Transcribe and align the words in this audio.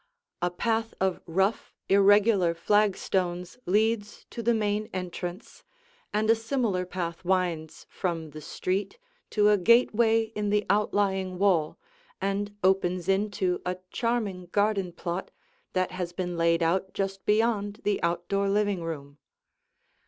A 0.41 0.49
path 0.49 0.95
of 0.99 1.21
rough, 1.27 1.75
irregular 1.87 2.55
flagstones 2.55 3.59
leads 3.67 4.25
to 4.31 4.41
the 4.41 4.55
main 4.55 4.89
entrance, 4.91 5.63
and 6.11 6.27
a 6.27 6.33
similar 6.35 6.87
path 6.87 7.23
winds 7.23 7.85
from 7.87 8.31
the 8.31 8.41
street 8.41 8.97
to 9.29 9.49
a 9.49 9.59
gateway 9.59 10.23
in 10.33 10.49
the 10.49 10.65
outlying 10.71 11.37
wall 11.37 11.77
and 12.19 12.55
opens 12.63 13.07
into 13.07 13.61
a 13.63 13.77
charming 13.91 14.47
garden 14.51 14.91
plot 14.91 15.29
that 15.73 15.91
has 15.91 16.13
been 16.13 16.35
laid 16.35 16.63
out 16.63 16.95
just 16.95 17.23
beyond 17.27 17.81
the 17.83 18.01
outdoor 18.01 18.49
living 18.49 18.81
room. 18.81 19.19